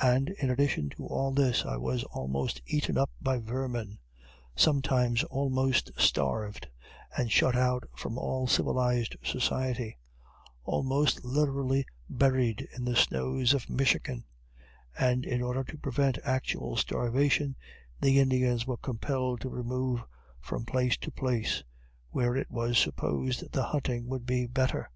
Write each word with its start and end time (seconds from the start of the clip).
And, 0.00 0.28
in 0.40 0.48
addition 0.48 0.90
to 0.90 1.06
all 1.06 1.32
this, 1.32 1.64
I 1.66 1.76
was 1.76 2.04
almost 2.04 2.62
eaten 2.66 2.96
up 2.96 3.10
by 3.20 3.38
vermin; 3.38 3.98
sometimes 4.54 5.24
almost 5.24 5.90
starved; 5.98 6.68
and 7.18 7.32
shut 7.32 7.56
out 7.56 7.86
from 7.96 8.16
all 8.16 8.46
civilized 8.46 9.16
society; 9.24 9.98
almost 10.62 11.24
literally 11.24 11.84
buried 12.08 12.68
in 12.76 12.84
the 12.84 12.94
snows 12.94 13.54
of 13.54 13.68
Michigan; 13.68 14.24
and 14.96 15.24
in 15.26 15.42
order 15.42 15.64
to 15.64 15.76
prevent 15.78 16.16
actual 16.22 16.76
starvation, 16.76 17.56
the 18.00 18.20
Indians 18.20 18.68
were 18.68 18.76
compelled 18.76 19.40
to 19.40 19.48
remove 19.48 20.04
from 20.38 20.64
place 20.64 20.96
to 20.98 21.10
place, 21.10 21.64
where 22.10 22.36
it 22.36 22.48
was 22.52 22.78
supposed 22.78 23.50
the 23.50 23.64
hunting 23.64 24.06
would 24.06 24.26
be 24.26 24.46
better. 24.46 24.88